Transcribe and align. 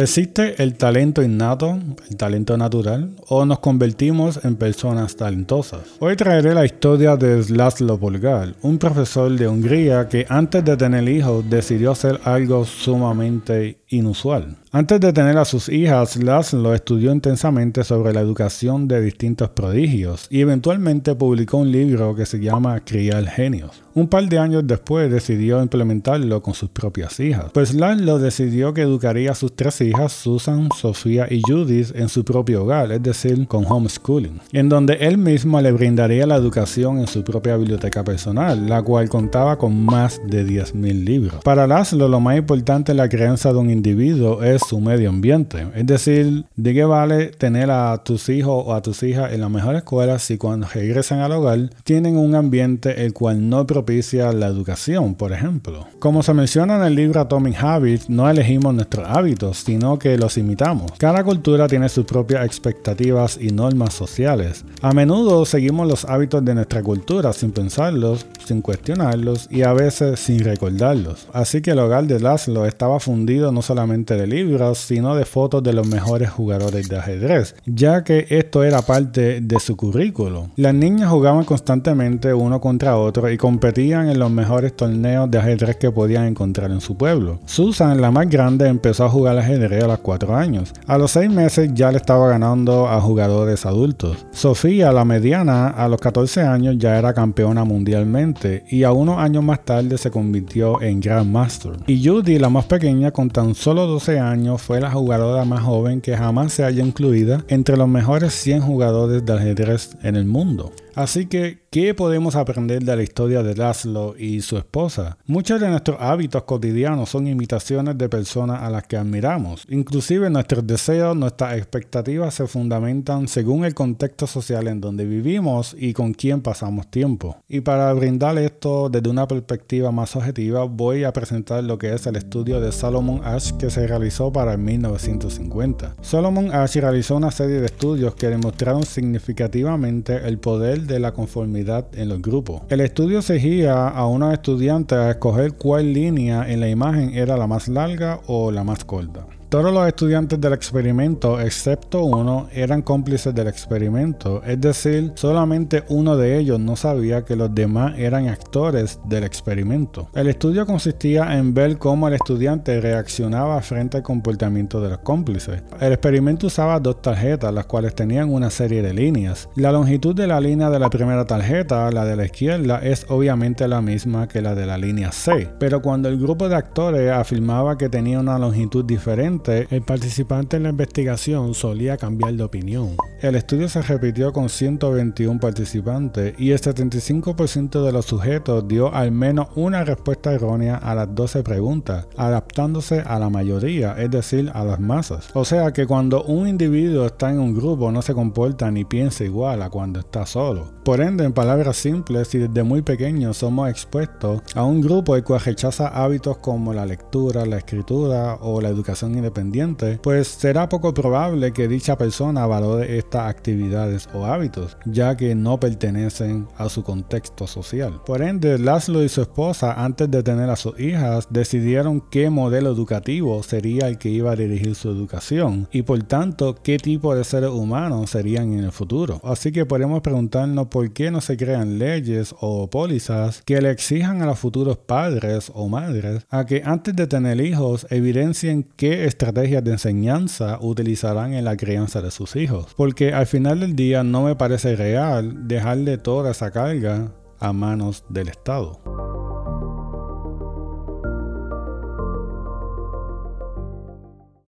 ¿Existe 0.00 0.62
el 0.62 0.78
talento 0.78 1.22
innato, 1.22 1.78
el 2.08 2.16
talento 2.16 2.56
natural, 2.56 3.10
o 3.28 3.44
nos 3.44 3.58
convertimos 3.58 4.42
en 4.46 4.56
personas 4.56 5.14
talentosas? 5.14 5.80
Hoy 5.98 6.16
traeré 6.16 6.54
la 6.54 6.64
historia 6.64 7.18
de 7.18 7.44
Laszlo 7.50 7.98
Polgar, 7.98 8.54
un 8.62 8.78
profesor 8.78 9.30
de 9.30 9.46
Hungría 9.46 10.08
que 10.08 10.24
antes 10.30 10.64
de 10.64 10.78
tener 10.78 11.06
hijos 11.06 11.44
decidió 11.50 11.90
hacer 11.90 12.18
algo 12.24 12.64
sumamente 12.64 13.79
inusual. 13.90 14.56
Antes 14.72 15.00
de 15.00 15.12
tener 15.12 15.36
a 15.36 15.44
sus 15.44 15.68
hijas, 15.68 16.16
Laszlo 16.16 16.74
estudió 16.74 17.12
intensamente 17.12 17.82
sobre 17.82 18.12
la 18.12 18.20
educación 18.20 18.86
de 18.86 19.00
distintos 19.00 19.48
prodigios 19.48 20.28
y 20.30 20.40
eventualmente 20.40 21.16
publicó 21.16 21.58
un 21.58 21.72
libro 21.72 22.14
que 22.14 22.24
se 22.24 22.38
llama 22.38 22.78
Criar 22.80 23.26
Genios. 23.26 23.82
Un 23.92 24.06
par 24.06 24.28
de 24.28 24.38
años 24.38 24.64
después 24.64 25.10
decidió 25.10 25.60
implementarlo 25.60 26.40
con 26.40 26.54
sus 26.54 26.68
propias 26.68 27.18
hijas, 27.18 27.46
pues 27.52 27.74
Laszlo 27.74 28.20
decidió 28.20 28.72
que 28.72 28.82
educaría 28.82 29.32
a 29.32 29.34
sus 29.34 29.56
tres 29.56 29.80
hijas, 29.80 30.12
Susan, 30.12 30.68
Sofía 30.76 31.26
y 31.28 31.42
Judith, 31.44 31.90
en 31.96 32.08
su 32.08 32.24
propio 32.24 32.62
hogar, 32.62 32.92
es 32.92 33.02
decir, 33.02 33.48
con 33.48 33.64
homeschooling, 33.68 34.40
en 34.52 34.68
donde 34.68 34.94
él 35.00 35.18
mismo 35.18 35.60
le 35.60 35.72
brindaría 35.72 36.28
la 36.28 36.36
educación 36.36 36.98
en 36.98 37.08
su 37.08 37.24
propia 37.24 37.56
biblioteca 37.56 38.04
personal, 38.04 38.68
la 38.68 38.80
cual 38.82 39.08
contaba 39.08 39.58
con 39.58 39.84
más 39.84 40.20
de 40.24 40.46
10.000 40.46 41.04
libros. 41.04 41.42
Para 41.42 41.66
Laszlo, 41.66 42.06
lo 42.06 42.20
más 42.20 42.38
importante 42.38 42.92
en 42.92 42.98
la 42.98 43.08
crianza 43.08 43.52
de 43.52 43.58
un 43.58 43.79
individuo 43.80 44.42
es 44.42 44.60
su 44.68 44.78
medio 44.78 45.08
ambiente. 45.08 45.66
Es 45.74 45.86
decir, 45.86 46.44
¿de 46.54 46.74
qué 46.74 46.84
vale 46.84 47.28
tener 47.28 47.70
a 47.70 47.96
tus 48.04 48.28
hijos 48.28 48.62
o 48.66 48.74
a 48.74 48.82
tus 48.82 49.02
hijas 49.02 49.32
en 49.32 49.40
la 49.40 49.48
mejor 49.48 49.74
escuela 49.74 50.18
si 50.18 50.36
cuando 50.36 50.66
regresan 50.72 51.20
al 51.20 51.32
hogar 51.32 51.70
tienen 51.82 52.18
un 52.18 52.34
ambiente 52.34 53.04
el 53.04 53.14
cual 53.14 53.48
no 53.48 53.66
propicia 53.66 54.32
la 54.32 54.48
educación, 54.48 55.14
por 55.14 55.32
ejemplo? 55.32 55.86
Como 55.98 56.22
se 56.22 56.34
menciona 56.34 56.76
en 56.76 56.82
el 56.82 56.94
libro 56.94 57.20
Atomic 57.20 57.56
Habits, 57.62 58.10
no 58.10 58.28
elegimos 58.28 58.74
nuestros 58.74 59.08
hábitos, 59.08 59.58
sino 59.58 59.98
que 59.98 60.18
los 60.18 60.36
imitamos. 60.36 60.92
Cada 60.98 61.24
cultura 61.24 61.66
tiene 61.66 61.88
sus 61.88 62.04
propias 62.04 62.44
expectativas 62.44 63.38
y 63.40 63.50
normas 63.50 63.94
sociales. 63.94 64.64
A 64.82 64.92
menudo 64.92 65.46
seguimos 65.46 65.88
los 65.88 66.04
hábitos 66.04 66.44
de 66.44 66.54
nuestra 66.54 66.82
cultura 66.82 67.32
sin 67.32 67.52
pensarlos, 67.52 68.26
sin 68.44 68.60
cuestionarlos 68.60 69.48
y 69.50 69.62
a 69.62 69.72
veces 69.72 70.20
sin 70.20 70.40
recordarlos. 70.44 71.28
Así 71.32 71.62
que 71.62 71.70
el 71.70 71.78
hogar 71.78 72.04
de 72.06 72.20
Laszlo 72.20 72.66
estaba 72.66 73.00
fundido 73.00 73.52
no 73.52 73.62
solamente 73.70 74.16
de 74.16 74.26
libros, 74.26 74.78
sino 74.78 75.14
de 75.14 75.24
fotos 75.24 75.62
de 75.62 75.72
los 75.72 75.86
mejores 75.86 76.28
jugadores 76.28 76.88
de 76.88 76.98
ajedrez, 76.98 77.54
ya 77.66 78.02
que 78.02 78.26
esto 78.28 78.64
era 78.64 78.82
parte 78.82 79.40
de 79.40 79.60
su 79.60 79.76
currículo. 79.76 80.48
Las 80.56 80.74
niñas 80.74 81.08
jugaban 81.08 81.44
constantemente 81.44 82.34
uno 82.34 82.60
contra 82.60 82.96
otro 82.96 83.30
y 83.30 83.36
competían 83.36 84.08
en 84.08 84.18
los 84.18 84.28
mejores 84.28 84.74
torneos 84.74 85.30
de 85.30 85.38
ajedrez 85.38 85.76
que 85.76 85.92
podían 85.92 86.26
encontrar 86.26 86.72
en 86.72 86.80
su 86.80 86.96
pueblo. 86.96 87.38
Susan, 87.46 88.00
la 88.00 88.10
más 88.10 88.28
grande, 88.28 88.66
empezó 88.66 89.04
a 89.04 89.08
jugar 89.08 89.38
ajedrez 89.38 89.84
a 89.84 89.86
los 89.86 90.00
4 90.00 90.34
años. 90.34 90.72
A 90.88 90.98
los 90.98 91.12
6 91.12 91.30
meses 91.30 91.70
ya 91.72 91.92
le 91.92 91.98
estaba 91.98 92.28
ganando 92.28 92.88
a 92.88 93.00
jugadores 93.00 93.64
adultos. 93.66 94.26
Sofía, 94.32 94.90
la 94.90 95.04
mediana, 95.04 95.68
a 95.68 95.86
los 95.86 96.00
14 96.00 96.40
años 96.42 96.74
ya 96.76 96.98
era 96.98 97.14
campeona 97.14 97.62
mundialmente 97.62 98.64
y 98.68 98.82
a 98.82 98.90
unos 98.90 99.18
años 99.18 99.44
más 99.44 99.64
tarde 99.64 99.96
se 99.96 100.10
convirtió 100.10 100.82
en 100.82 100.98
Grandmaster. 100.98 101.74
Y 101.86 102.04
Judy, 102.04 102.40
la 102.40 102.48
más 102.48 102.64
pequeña, 102.64 103.12
con 103.12 103.30
tan 103.30 103.54
solo 103.60 103.86
12 103.86 104.18
años, 104.18 104.62
fue 104.62 104.80
la 104.80 104.90
jugadora 104.90 105.44
más 105.44 105.62
joven 105.62 106.00
que 106.00 106.16
jamás 106.16 106.54
se 106.54 106.64
haya 106.64 106.82
incluida 106.82 107.44
entre 107.48 107.76
los 107.76 107.88
mejores 107.88 108.32
100 108.32 108.62
jugadores 108.62 109.24
de 109.26 109.34
ajedrez 109.34 109.98
en 110.02 110.16
el 110.16 110.24
mundo. 110.24 110.72
Así 110.94 111.26
que, 111.26 111.58
¿qué 111.72 111.94
podemos 111.94 112.34
aprender 112.34 112.82
de 112.82 112.96
la 112.96 113.02
historia 113.04 113.44
de 113.44 113.54
Laszlo 113.54 114.16
y 114.18 114.40
su 114.40 114.58
esposa? 114.58 115.16
Muchos 115.26 115.60
de 115.60 115.68
nuestros 115.68 115.98
hábitos 116.00 116.42
cotidianos 116.42 117.10
son 117.10 117.28
imitaciones 117.28 117.96
de 117.96 118.08
personas 118.08 118.60
a 118.62 118.70
las 118.70 118.88
que 118.88 118.96
admiramos. 118.96 119.66
Inclusive 119.68 120.28
nuestros 120.30 120.66
deseos, 120.66 121.16
nuestras 121.16 121.56
expectativas 121.56 122.34
se 122.34 122.48
fundamentan 122.48 123.28
según 123.28 123.64
el 123.64 123.74
contexto 123.74 124.26
social 124.26 124.66
en 124.66 124.80
donde 124.80 125.04
vivimos 125.04 125.76
y 125.78 125.92
con 125.92 126.12
quién 126.12 126.40
pasamos 126.40 126.88
tiempo. 126.88 127.36
Y 127.48 127.60
para 127.60 127.92
brindar 127.92 128.36
esto 128.38 128.88
desde 128.88 129.08
una 129.08 129.28
perspectiva 129.28 129.92
más 129.92 130.16
objetiva, 130.16 130.64
voy 130.64 131.04
a 131.04 131.12
presentar 131.12 131.62
lo 131.62 131.78
que 131.78 131.94
es 131.94 132.04
el 132.08 132.16
estudio 132.16 132.60
de 132.60 132.72
Solomon 132.72 133.20
Ash 133.24 133.52
que 133.52 133.70
se 133.70 133.86
realizó 133.86 134.32
para 134.32 134.54
el 134.54 134.58
1950. 134.58 135.94
Solomon 136.00 136.52
Ash 136.52 136.74
realizó 136.74 137.14
una 137.14 137.30
serie 137.30 137.60
de 137.60 137.66
estudios 137.66 138.16
que 138.16 138.26
demostraron 138.26 138.82
significativamente 138.82 140.16
el 140.26 140.38
poder 140.38 140.80
de 140.82 140.98
la 140.98 141.12
conformidad 141.12 141.59
en 141.92 142.08
los 142.08 142.22
grupos. 142.22 142.62
El 142.68 142.80
estudio 142.80 143.22
se 143.22 143.34
guía 143.34 143.88
a 143.88 144.06
unos 144.06 144.32
estudiantes 144.32 144.98
a 144.98 145.10
escoger 145.10 145.52
cuál 145.52 145.92
línea 145.92 146.50
en 146.50 146.60
la 146.60 146.68
imagen 146.68 147.14
era 147.14 147.36
la 147.36 147.46
más 147.46 147.68
larga 147.68 148.20
o 148.26 148.50
la 148.50 148.64
más 148.64 148.84
corta. 148.84 149.26
Todos 149.50 149.74
los 149.74 149.84
estudiantes 149.84 150.40
del 150.40 150.52
experimento, 150.52 151.40
excepto 151.40 152.04
uno, 152.04 152.46
eran 152.52 152.82
cómplices 152.82 153.34
del 153.34 153.48
experimento, 153.48 154.44
es 154.44 154.60
decir, 154.60 155.10
solamente 155.16 155.82
uno 155.88 156.16
de 156.16 156.38
ellos 156.38 156.60
no 156.60 156.76
sabía 156.76 157.24
que 157.24 157.34
los 157.34 157.52
demás 157.52 157.98
eran 157.98 158.28
actores 158.28 159.00
del 159.06 159.24
experimento. 159.24 160.08
El 160.14 160.28
estudio 160.28 160.64
consistía 160.66 161.36
en 161.36 161.52
ver 161.52 161.78
cómo 161.78 162.06
el 162.06 162.14
estudiante 162.14 162.80
reaccionaba 162.80 163.60
frente 163.60 163.96
al 163.96 164.04
comportamiento 164.04 164.80
de 164.80 164.90
los 164.90 164.98
cómplices. 164.98 165.64
El 165.80 165.94
experimento 165.94 166.46
usaba 166.46 166.78
dos 166.78 167.02
tarjetas, 167.02 167.52
las 167.52 167.66
cuales 167.66 167.96
tenían 167.96 168.32
una 168.32 168.50
serie 168.50 168.82
de 168.82 168.94
líneas. 168.94 169.48
La 169.56 169.72
longitud 169.72 170.14
de 170.14 170.28
la 170.28 170.40
línea 170.40 170.70
de 170.70 170.78
la 170.78 170.90
primera 170.90 171.24
tarjeta, 171.24 171.90
la 171.90 172.04
de 172.04 172.14
la 172.14 172.26
izquierda, 172.26 172.78
es 172.84 173.04
obviamente 173.08 173.66
la 173.66 173.82
misma 173.82 174.28
que 174.28 174.42
la 174.42 174.54
de 174.54 174.66
la 174.66 174.78
línea 174.78 175.10
C, 175.10 175.50
pero 175.58 175.82
cuando 175.82 176.08
el 176.08 176.20
grupo 176.20 176.48
de 176.48 176.54
actores 176.54 177.10
afirmaba 177.10 177.76
que 177.76 177.88
tenía 177.88 178.20
una 178.20 178.38
longitud 178.38 178.84
diferente, 178.84 179.39
el 179.48 179.82
participante 179.82 180.56
en 180.56 180.64
la 180.64 180.70
investigación 180.70 181.54
solía 181.54 181.96
cambiar 181.96 182.34
de 182.34 182.44
opinión. 182.44 182.96
El 183.20 183.34
estudio 183.34 183.68
se 183.68 183.82
repitió 183.82 184.32
con 184.32 184.48
121 184.48 185.38
participantes 185.40 186.34
y 186.38 186.52
el 186.52 186.60
75% 186.60 187.84
de 187.84 187.92
los 187.92 188.06
sujetos 188.06 188.66
dio 188.66 188.94
al 188.94 189.12
menos 189.12 189.48
una 189.56 189.84
respuesta 189.84 190.32
errónea 190.32 190.76
a 190.76 190.94
las 190.94 191.14
12 191.14 191.42
preguntas, 191.42 192.06
adaptándose 192.16 193.00
a 193.00 193.18
la 193.18 193.28
mayoría, 193.28 193.94
es 193.98 194.10
decir, 194.10 194.50
a 194.54 194.64
las 194.64 194.80
masas. 194.80 195.28
O 195.34 195.44
sea 195.44 195.72
que 195.72 195.86
cuando 195.86 196.22
un 196.24 196.48
individuo 196.48 197.06
está 197.06 197.30
en 197.30 197.40
un 197.40 197.54
grupo 197.54 197.92
no 197.92 198.02
se 198.02 198.14
comporta 198.14 198.70
ni 198.70 198.84
piensa 198.84 199.24
igual 199.24 199.62
a 199.62 199.70
cuando 199.70 200.00
está 200.00 200.26
solo. 200.26 200.72
Por 200.84 201.00
ende, 201.00 201.24
en 201.24 201.32
palabras 201.32 201.76
simples, 201.76 202.28
si 202.28 202.38
desde 202.38 202.62
muy 202.62 202.82
pequeños 202.82 203.36
somos 203.36 203.68
expuestos 203.68 204.42
a 204.54 204.64
un 204.64 204.80
grupo 204.80 205.14
el 205.14 205.24
cual 205.24 205.40
rechaza 205.40 205.88
hábitos 205.88 206.38
como 206.38 206.72
la 206.72 206.86
lectura, 206.86 207.46
la 207.46 207.58
escritura 207.58 208.38
o 208.40 208.60
la 208.60 208.68
educación 208.68 209.16
independiente, 209.30 209.98
pues 210.02 210.28
será 210.28 210.68
poco 210.68 210.92
probable 210.92 211.52
que 211.52 211.68
dicha 211.68 211.96
persona 211.96 212.46
valore 212.46 212.98
estas 212.98 213.28
actividades 213.28 214.08
o 214.12 214.24
hábitos, 214.24 214.76
ya 214.84 215.16
que 215.16 215.34
no 215.34 215.60
pertenecen 215.60 216.48
a 216.56 216.68
su 216.68 216.82
contexto 216.82 217.46
social. 217.46 218.00
Por 218.04 218.22
ende, 218.22 218.58
Laszlo 218.58 219.04
y 219.04 219.08
su 219.08 219.22
esposa, 219.22 219.72
antes 219.82 220.10
de 220.10 220.22
tener 220.22 220.50
a 220.50 220.56
sus 220.56 220.78
hijas, 220.80 221.28
decidieron 221.30 222.00
qué 222.00 222.30
modelo 222.30 222.70
educativo 222.70 223.42
sería 223.42 223.88
el 223.88 223.98
que 223.98 224.08
iba 224.08 224.32
a 224.32 224.36
dirigir 224.36 224.74
su 224.74 224.90
educación 224.90 225.68
y 225.72 225.82
por 225.82 226.02
tanto 226.02 226.56
qué 226.62 226.78
tipo 226.78 227.14
de 227.14 227.24
seres 227.24 227.50
humanos 227.50 228.10
serían 228.10 228.52
en 228.52 228.64
el 228.64 228.72
futuro. 228.72 229.20
Así 229.22 229.52
que 229.52 229.66
podemos 229.66 230.00
preguntarnos 230.00 230.66
por 230.68 230.90
qué 230.92 231.10
no 231.10 231.20
se 231.20 231.36
crean 231.36 231.78
leyes 231.78 232.34
o 232.40 232.68
pólizas 232.68 233.42
que 233.42 233.60
le 233.60 233.70
exijan 233.70 234.22
a 234.22 234.26
los 234.26 234.38
futuros 234.38 234.76
padres 234.78 235.50
o 235.54 235.68
madres 235.68 236.26
a 236.30 236.46
que 236.46 236.62
antes 236.64 236.96
de 236.96 237.06
tener 237.06 237.40
hijos 237.40 237.86
evidencien 237.90 238.66
qué 238.76 239.04
estrategias 239.20 239.62
de 239.62 239.72
enseñanza 239.72 240.56
utilizarán 240.62 241.34
en 241.34 241.44
la 241.44 241.54
crianza 241.54 242.00
de 242.00 242.10
sus 242.10 242.36
hijos. 242.36 242.68
Porque 242.74 243.12
al 243.12 243.26
final 243.26 243.60
del 243.60 243.76
día 243.76 244.02
no 244.02 244.22
me 244.22 244.34
parece 244.34 244.76
real 244.76 245.46
dejarle 245.46 245.98
toda 245.98 246.30
esa 246.30 246.50
carga 246.50 247.12
a 247.38 247.52
manos 247.52 248.02
del 248.08 248.28
Estado. 248.28 248.80